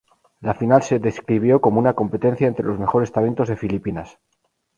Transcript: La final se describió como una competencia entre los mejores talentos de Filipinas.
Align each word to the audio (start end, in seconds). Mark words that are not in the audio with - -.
La 0.39 0.55
final 0.55 0.81
se 0.81 0.97
describió 0.97 1.61
como 1.61 1.77
una 1.79 1.93
competencia 1.93 2.47
entre 2.47 2.65
los 2.65 2.79
mejores 2.79 3.11
talentos 3.11 3.49
de 3.49 3.55
Filipinas. 3.55 4.17